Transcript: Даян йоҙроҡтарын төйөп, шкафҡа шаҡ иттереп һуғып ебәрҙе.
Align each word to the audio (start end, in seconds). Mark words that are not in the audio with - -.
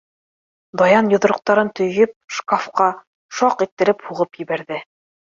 Даян 0.81 1.09
йоҙроҡтарын 1.13 1.67
төйөп, 1.79 2.13
шкафҡа 2.37 2.87
шаҡ 3.41 3.61
иттереп 3.67 4.01
һуғып 4.07 4.41
ебәрҙе. 4.45 4.81